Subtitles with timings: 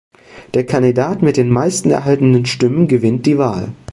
[0.55, 3.71] Der Kandidat mit den meisten erhaltenen Stimmen gewinnt die Wahl.